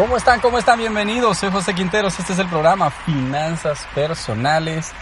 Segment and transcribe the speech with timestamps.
[0.00, 0.40] ¿Cómo están?
[0.40, 0.78] ¿Cómo están?
[0.78, 1.36] Bienvenidos.
[1.36, 2.18] Soy José Quinteros.
[2.18, 4.92] Este es el programa Finanzas Personales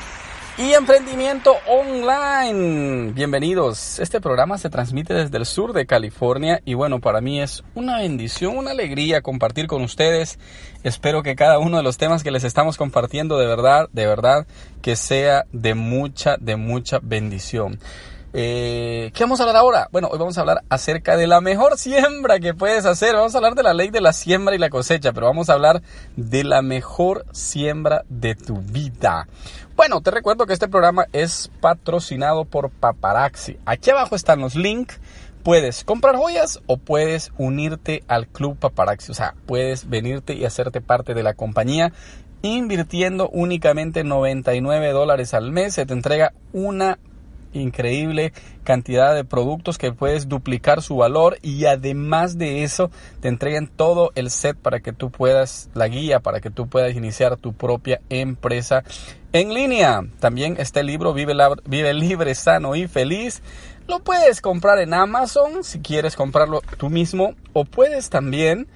[0.56, 3.12] y Emprendimiento Online.
[3.12, 4.00] Bienvenidos.
[4.00, 7.98] Este programa se transmite desde el sur de California y bueno, para mí es una
[7.98, 10.41] bendición, una alegría compartir con ustedes.
[10.82, 14.48] Espero que cada uno de los temas que les estamos compartiendo de verdad, de verdad,
[14.83, 17.78] que sea de mucha, de mucha bendición.
[18.34, 19.88] Eh, ¿Qué vamos a hablar ahora?
[19.91, 23.14] Bueno, hoy vamos a hablar acerca de la mejor siembra que puedes hacer.
[23.14, 25.55] Vamos a hablar de la ley de la siembra y la cosecha, pero vamos a
[25.55, 25.82] hablar
[26.16, 29.28] de la mejor siembra de tu vida.
[29.77, 33.59] Bueno, te recuerdo que este programa es patrocinado por Paparazzi.
[33.64, 35.00] Aquí abajo están los links.
[35.42, 39.12] Puedes comprar joyas o puedes unirte al Club Paparazzi.
[39.12, 41.92] O sea, puedes venirte y hacerte parte de la compañía
[42.42, 45.74] invirtiendo únicamente 99 dólares al mes.
[45.74, 46.98] Se te entrega una
[47.59, 48.33] increíble
[48.64, 54.12] cantidad de productos que puedes duplicar su valor y además de eso te entregan todo
[54.15, 58.00] el set para que tú puedas, la guía para que tú puedas iniciar tu propia
[58.11, 58.84] empresa
[59.33, 60.03] en línea.
[60.20, 61.34] También este libro Vive,
[61.67, 63.42] Vive libre, sano y feliz.
[63.87, 68.69] Lo puedes comprar en Amazon si quieres comprarlo tú mismo o puedes también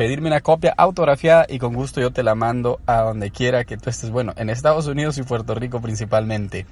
[0.00, 3.76] pedirme una copia autografiada y con gusto yo te la mando a donde quiera que
[3.76, 6.66] tú estés, bueno, en Estados Unidos y Puerto Rico principalmente.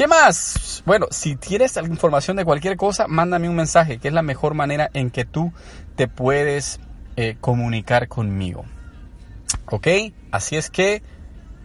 [0.00, 0.82] ¿Qué más?
[0.86, 4.88] Bueno, si tienes información de cualquier cosa, mándame un mensaje, que es la mejor manera
[4.94, 5.52] en que tú
[5.94, 6.80] te puedes
[7.16, 8.64] eh, comunicar conmigo.
[9.66, 9.88] ¿Ok?
[10.32, 11.02] Así es que,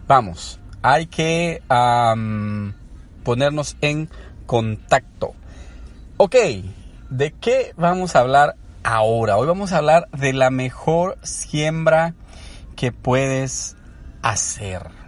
[0.06, 1.62] vamos, hay que
[3.24, 4.10] ponernos en
[4.44, 5.32] contacto.
[6.18, 6.36] Ok,
[7.08, 9.38] ¿de qué vamos a hablar ahora?
[9.38, 12.14] Hoy vamos a hablar de la mejor siembra
[12.76, 13.76] que puedes
[14.20, 15.05] hacer.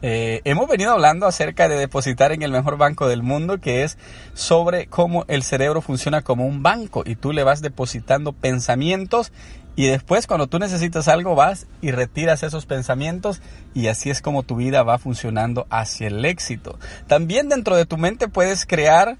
[0.00, 3.98] Eh, hemos venido hablando acerca de depositar en el mejor banco del mundo, que es
[4.32, 9.32] sobre cómo el cerebro funciona como un banco y tú le vas depositando pensamientos
[9.74, 13.40] y después cuando tú necesitas algo vas y retiras esos pensamientos
[13.74, 16.78] y así es como tu vida va funcionando hacia el éxito.
[17.06, 19.18] También dentro de tu mente puedes crear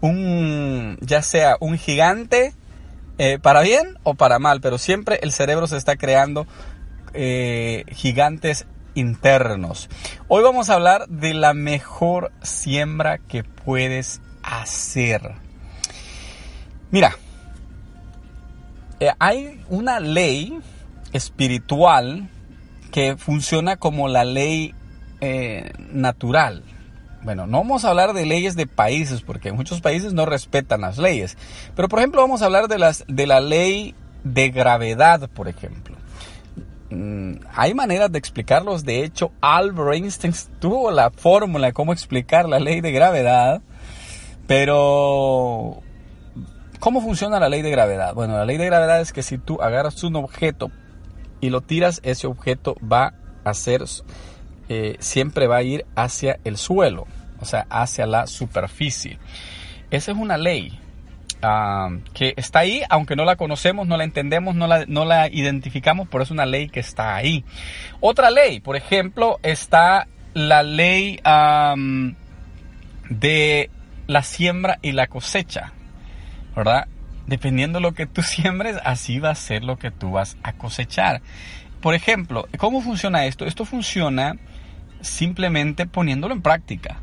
[0.00, 2.52] un, ya sea un gigante
[3.16, 6.46] eh, para bien o para mal, pero siempre el cerebro se está creando
[7.14, 9.88] eh, gigantes internos.
[10.28, 15.34] Hoy vamos a hablar de la mejor siembra que puedes hacer.
[16.90, 17.16] Mira,
[19.00, 20.58] eh, hay una ley
[21.12, 22.28] espiritual
[22.90, 24.74] que funciona como la ley
[25.20, 26.62] eh, natural.
[27.22, 30.98] Bueno, no vamos a hablar de leyes de países porque muchos países no respetan las
[30.98, 31.36] leyes.
[31.74, 35.93] Pero por ejemplo vamos a hablar de, las, de la ley de gravedad, por ejemplo.
[36.90, 38.84] Mm, hay maneras de explicarlos.
[38.84, 43.62] De hecho, Albert Einstein tuvo la fórmula cómo explicar la ley de gravedad.
[44.46, 45.82] Pero,
[46.78, 48.14] ¿cómo funciona la ley de gravedad?
[48.14, 50.70] Bueno, la ley de gravedad es que si tú agarras un objeto
[51.40, 53.84] y lo tiras, ese objeto va a ser,
[54.68, 57.06] eh, siempre va a ir hacia el suelo,
[57.40, 59.18] o sea, hacia la superficie.
[59.90, 60.78] Esa es una ley.
[61.46, 65.28] Ah, que está ahí, aunque no la conocemos, no la entendemos, no la, no la
[65.28, 67.44] identificamos, pero es una ley que está ahí.
[68.00, 71.20] Otra ley, por ejemplo, está la ley
[73.10, 73.70] de
[74.06, 75.72] la siembra y la cosecha,
[76.56, 76.88] ¿verdad?
[77.26, 80.54] Dependiendo de lo que tú siembres, así va a ser lo que tú vas a
[80.54, 81.20] cosechar.
[81.82, 83.44] Por ejemplo, ¿cómo funciona esto?
[83.44, 84.36] Esto funciona
[85.02, 87.00] simplemente poniéndolo en práctica,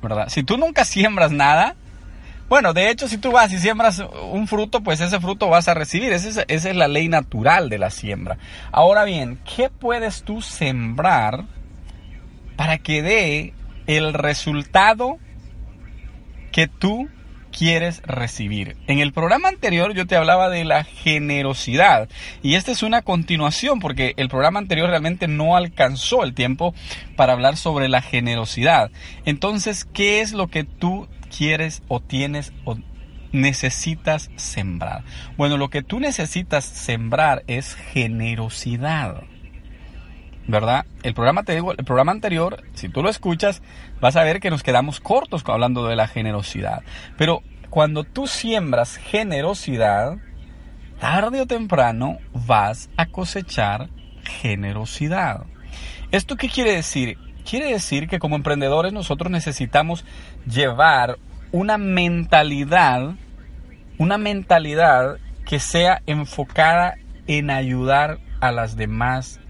[0.00, 0.28] ¿verdad?
[0.28, 1.74] Si tú nunca siembras nada,
[2.52, 5.72] bueno, de hecho, si tú vas y siembras un fruto, pues ese fruto vas a
[5.72, 6.12] recibir.
[6.12, 8.36] Esa es, la ley natural de la siembra.
[8.72, 11.46] Ahora bien, ¿qué puedes tú sembrar
[12.54, 13.54] para que dé
[13.86, 15.16] el resultado
[16.52, 17.08] que tú
[17.56, 18.76] quieres recibir.
[18.86, 22.08] En el programa anterior yo te hablaba de la generosidad
[22.42, 26.74] y esta es una continuación porque el programa anterior realmente no alcanzó el tiempo
[27.16, 28.90] para hablar sobre la generosidad.
[29.24, 32.76] Entonces, ¿qué es lo que tú quieres o tienes o
[33.32, 35.04] necesitas sembrar?
[35.36, 39.24] Bueno, lo que tú necesitas sembrar es generosidad.
[40.48, 40.86] ¿Verdad?
[41.02, 43.62] El programa, te digo, el programa anterior, si tú lo escuchas,
[44.00, 46.82] vas a ver que nos quedamos cortos hablando de la generosidad.
[47.16, 50.18] Pero cuando tú siembras generosidad,
[51.00, 53.88] tarde o temprano vas a cosechar
[54.24, 55.46] generosidad.
[56.10, 57.18] ¿Esto qué quiere decir?
[57.48, 60.04] Quiere decir que como emprendedores nosotros necesitamos
[60.46, 61.18] llevar
[61.50, 63.14] una mentalidad,
[63.98, 66.94] una mentalidad que sea enfocada
[67.26, 69.40] en ayudar a las demás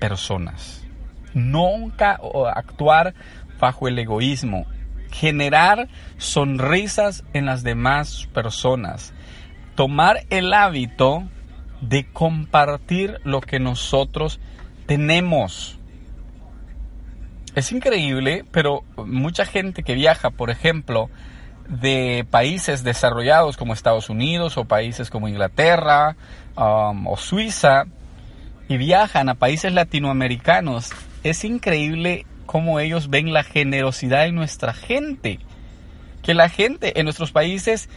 [0.00, 0.84] personas.
[1.32, 2.18] Nunca
[2.54, 3.14] actuar
[3.58, 4.66] bajo el egoísmo.
[5.10, 5.88] Generar
[6.18, 9.14] sonrisas en las demás personas.
[9.74, 11.24] Tomar el hábito
[11.80, 14.40] de compartir lo que nosotros
[14.86, 15.78] tenemos.
[17.54, 21.08] Es increíble, pero mucha gente que viaja, por ejemplo,
[21.68, 26.16] de países desarrollados como Estados Unidos o países como Inglaterra
[26.56, 27.84] um, o Suiza
[28.68, 30.90] y viajan a países latinoamericanos,
[31.22, 35.38] es increíble cómo ellos ven la generosidad en nuestra gente.
[36.22, 37.88] Que la gente en nuestros países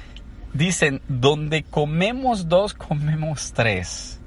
[0.53, 4.19] dicen, donde comemos dos, comemos tres.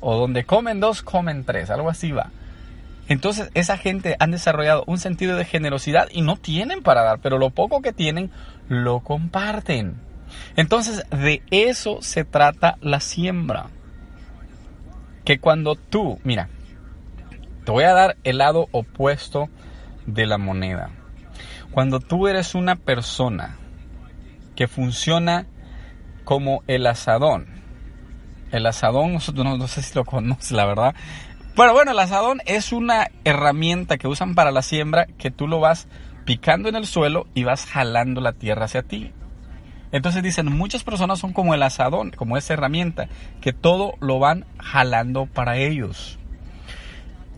[0.00, 1.70] O donde comen dos, comen tres.
[1.70, 2.30] Algo así va.
[3.08, 7.38] Entonces esa gente han desarrollado un sentido de generosidad y no tienen para dar, pero
[7.38, 8.30] lo poco que tienen
[8.68, 10.00] lo comparten.
[10.56, 13.66] Entonces de eso se trata la siembra.
[15.24, 16.48] Que cuando tú, mira,
[17.64, 19.48] te voy a dar el lado opuesto
[20.06, 20.90] de la moneda.
[21.70, 23.56] Cuando tú eres una persona
[24.54, 25.46] que funciona
[26.24, 27.46] como el asadón,
[28.52, 30.94] el asadón, no, no sé si lo conoces, la verdad,
[31.56, 35.60] bueno, bueno, el asadón es una herramienta que usan para la siembra que tú lo
[35.60, 35.86] vas
[36.24, 39.12] picando en el suelo y vas jalando la tierra hacia ti.
[39.92, 43.08] Entonces dicen, muchas personas son como el asadón, como esa herramienta,
[43.40, 46.18] que todo lo van jalando para ellos.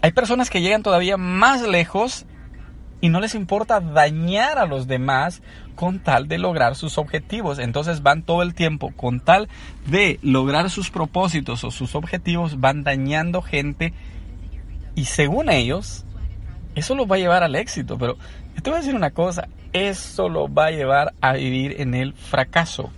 [0.01, 2.25] Hay personas que llegan todavía más lejos
[3.01, 5.43] y no les importa dañar a los demás
[5.75, 7.59] con tal de lograr sus objetivos.
[7.59, 9.49] Entonces van todo el tiempo con tal
[9.87, 13.93] de lograr sus propósitos o sus objetivos, van dañando gente
[14.95, 16.05] y según ellos,
[16.75, 17.99] eso los va a llevar al éxito.
[17.99, 18.17] Pero
[18.63, 22.15] te voy a decir una cosa, eso lo va a llevar a vivir en el
[22.15, 22.91] fracaso.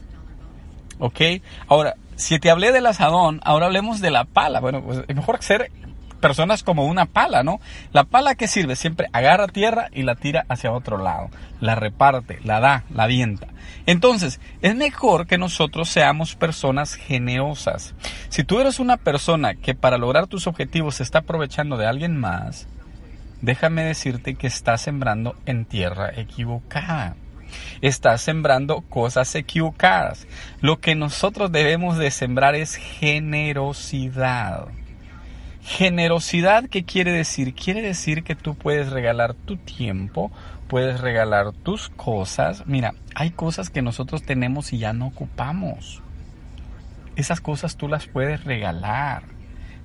[1.01, 1.21] ¿Ok?
[1.67, 4.61] Ahora, si te hablé del asadón, ahora hablemos de la pala.
[4.61, 5.71] Bueno, pues es mejor ser
[6.19, 7.61] personas como una pala, ¿no?
[7.93, 11.31] La pala que sirve siempre agarra tierra y la tira hacia otro lado,
[11.61, 13.49] la reparte, la da, la avienta.
[13.87, 17.95] Entonces, es mejor que nosotros seamos personas generosas.
[18.29, 22.17] Si tú eres una persona que para lograr tus objetivos se está aprovechando de alguien
[22.17, 22.69] más,
[23.41, 27.17] déjame decirte que estás sembrando en tierra equivocada.
[27.81, 30.27] Estás sembrando cosas equivocadas.
[30.61, 34.67] Lo que nosotros debemos de sembrar es generosidad.
[35.69, 37.55] Generosidad, ¿qué quiere decir?
[37.55, 40.33] Quiere decir que tú puedes regalar tu tiempo,
[40.67, 42.67] puedes regalar tus cosas.
[42.67, 46.03] Mira, hay cosas que nosotros tenemos y ya no ocupamos.
[47.17, 49.25] Esas cosas tú las puedes regalar.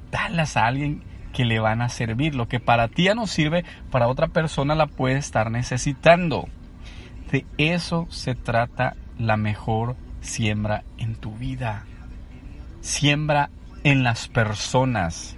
[0.09, 1.03] Dalas a alguien
[1.33, 2.33] que le van a servir.
[2.33, 6.47] Lo que para ti ya no sirve, para otra persona la puede estar necesitando.
[7.29, 11.83] De eso se trata la mejor siembra en tu vida.
[12.79, 13.49] Siembra
[13.83, 15.37] en las personas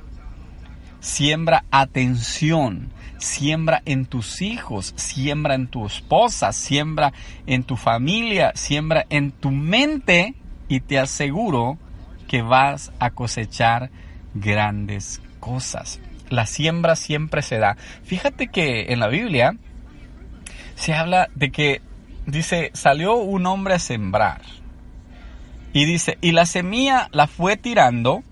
[1.05, 7.13] Siembra atención, siembra en tus hijos, siembra en tu esposa, siembra
[7.45, 10.33] en tu familia, siembra en tu mente
[10.67, 11.77] y te aseguro
[12.27, 13.91] que vas a cosechar
[14.33, 15.99] grandes cosas.
[16.31, 17.77] La siembra siempre se da.
[18.03, 19.55] Fíjate que en la Biblia
[20.73, 21.81] se habla de que
[22.25, 24.41] dice, salió un hombre a sembrar.
[25.71, 28.23] Y dice, y la semilla la fue tirando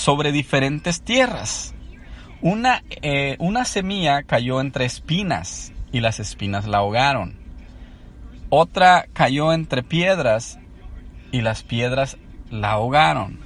[0.00, 1.74] sobre diferentes tierras.
[2.40, 7.36] Una, eh, una semilla cayó entre espinas y las espinas la ahogaron.
[8.48, 10.58] Otra cayó entre piedras
[11.32, 12.16] y las piedras
[12.50, 13.38] la ahogaron.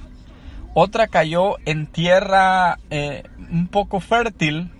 [0.73, 4.71] Otra cayó en tierra eh, un poco fértil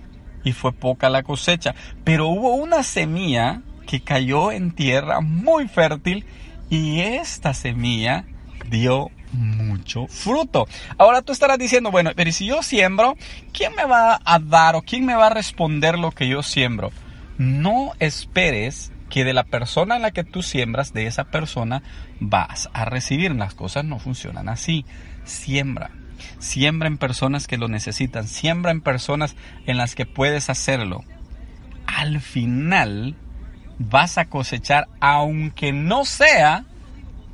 [0.44, 1.75] y fue poca la cosecha.
[2.05, 6.25] Pero hubo una semilla que cayó en tierra muy fértil
[6.70, 8.25] y esta semilla
[8.70, 10.67] dio mucho fruto.
[10.98, 13.15] Ahora tú estarás diciendo, bueno, pero si yo siembro,
[13.53, 16.91] ¿quién me va a dar o quién me va a responder lo que yo siembro?
[17.38, 21.84] No esperes que de la persona en la que tú siembras, de esa persona
[22.20, 23.34] vas a recibir.
[23.36, 24.86] Las cosas no funcionan así.
[25.25, 25.91] Siembra.
[26.39, 28.27] Siembra en personas que lo necesitan.
[28.27, 31.03] Siembra en personas en las que puedes hacerlo.
[31.86, 33.15] Al final
[33.77, 36.65] vas a cosechar, aunque no sea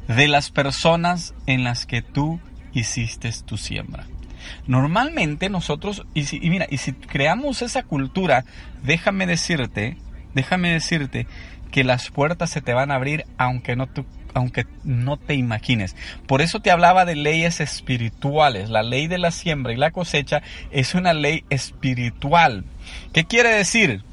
[0.08, 2.40] de las personas en las que tú
[2.74, 4.06] hiciste tu siembra.
[4.68, 8.46] Normalmente nosotros, y, si, mira, y si creamos esa cultura,
[8.84, 9.98] déjame decirte,
[10.34, 11.28] déjame decirte
[11.72, 13.88] que las puertas se te van a abrir aunque no,
[14.34, 15.96] aunque no te imagines.
[16.28, 18.70] Por eso te hablaba de leyes espirituales.
[18.70, 20.42] La ley de la siembra y la cosecha
[20.72, 22.66] es una ley espiritual.
[23.14, 24.04] ¿Qué quiere decir?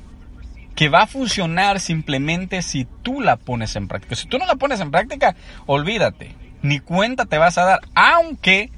[0.79, 4.15] Que va a funcionar simplemente si tú la pones en práctica.
[4.15, 5.35] Si tú no la pones en práctica,
[5.67, 8.71] olvídate, ni cuenta te vas a dar, aunque,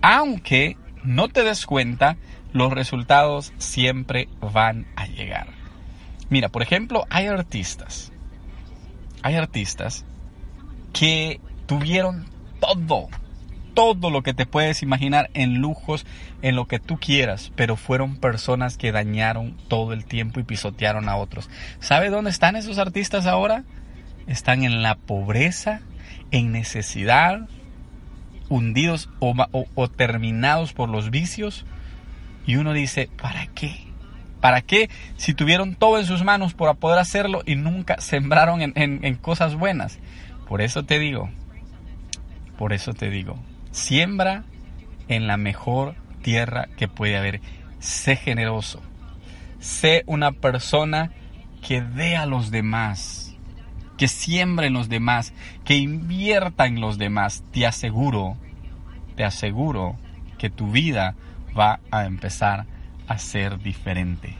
[0.00, 2.18] aunque no te des cuenta,
[2.52, 5.48] los resultados siempre van a llegar.
[6.30, 8.12] Mira, por ejemplo, hay artistas,
[9.24, 10.04] hay artistas
[10.92, 12.26] que tuvieron
[12.60, 13.08] todo,
[13.78, 16.04] todo lo que te puedes imaginar en lujos,
[16.42, 21.08] en lo que tú quieras, pero fueron personas que dañaron todo el tiempo y pisotearon
[21.08, 21.48] a otros.
[21.78, 23.62] ¿Sabe dónde están esos artistas ahora?
[24.26, 25.80] Están en la pobreza,
[26.32, 27.48] en necesidad,
[28.48, 31.64] hundidos o, terminados por los vicios.
[32.46, 33.84] Y uno dice, ¿para qué?
[34.40, 39.14] ¿Para qué si tuvieron todo en sus manos para poder hacerlo y nunca sembraron en
[39.14, 40.00] cosas buenas?
[40.48, 41.30] Por eso te digo,
[42.58, 43.38] por eso te digo,
[43.78, 44.44] siembra
[45.08, 47.40] en la mejor tierra que puede haber.
[47.78, 48.82] Sé generoso.
[49.60, 51.12] Sé una persona
[51.66, 53.34] que dé a los demás,
[53.96, 55.32] que siembre en los demás,
[55.64, 57.42] que invierta en los demás.
[57.52, 58.36] Te aseguro,
[59.16, 59.96] te aseguro
[60.38, 61.14] que tu vida
[61.58, 62.66] va a empezar
[63.06, 64.34] a ser diferente.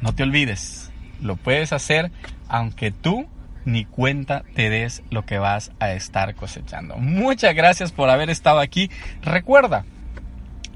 [0.00, 2.12] No te olvides, lo puedes hacer
[2.48, 3.26] aunque tú
[3.66, 6.96] ni cuenta te des lo que vas a estar cosechando.
[6.96, 8.90] Muchas gracias por haber estado aquí.
[9.22, 9.84] Recuerda,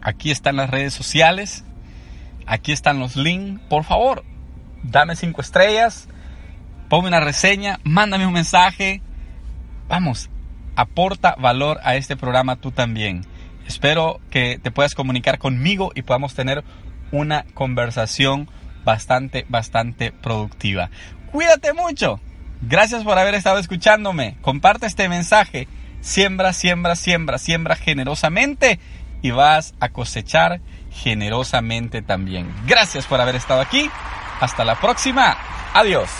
[0.02, 1.64] aquí están las redes sociales,
[2.46, 3.62] aquí están los links.
[3.70, 4.24] Por favor,
[4.82, 6.08] dame cinco estrellas,
[6.88, 9.00] ponme una reseña, mándame un mensaje.
[9.88, 10.28] Vamos,
[10.76, 13.24] aporta valor a este programa tú también.
[13.66, 16.64] Espero que te puedas comunicar conmigo y podamos tener
[17.12, 18.48] una conversación
[18.84, 20.90] bastante, bastante productiva.
[21.30, 22.20] Cuídate mucho.
[22.62, 24.36] Gracias por haber estado escuchándome.
[24.42, 25.68] Comparte este mensaje.
[26.00, 28.78] Siembra, siembra, siembra, siembra generosamente
[29.22, 32.52] y vas a cosechar generosamente también.
[32.66, 33.90] Gracias por haber estado aquí.
[34.40, 35.36] Hasta la próxima.
[35.74, 36.10] Adiós.